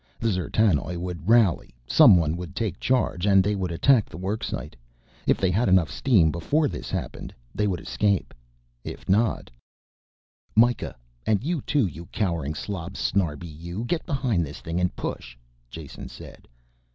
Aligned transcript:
The 0.19 0.29
D'zertanoj 0.31 0.97
would 0.97 1.29
rally, 1.29 1.75
someone 1.85 2.35
would 2.35 2.55
take 2.55 2.79
charge, 2.79 3.27
and 3.27 3.43
they 3.43 3.53
would 3.53 3.69
attack 3.71 4.09
the 4.09 4.17
worksite. 4.17 4.73
If 5.27 5.37
they 5.37 5.51
had 5.51 5.69
enough 5.69 5.91
steam 5.91 6.31
before 6.31 6.67
this 6.67 6.89
happened, 6.89 7.35
they 7.53 7.67
would 7.67 7.79
escape. 7.79 8.33
If 8.83 9.07
not 9.07 9.51
"Mikah, 10.55 10.95
and 11.27 11.43
you, 11.43 11.61
too, 11.61 11.85
you 11.85 12.07
cowering 12.07 12.55
slob 12.55 12.95
Snarbi 12.97 13.45
you, 13.45 13.83
get 13.85 14.03
behind 14.07 14.43
this 14.43 14.59
thing 14.59 14.79
and 14.79 14.95
push," 14.95 15.37
Jason 15.69 16.09
said. 16.09 16.47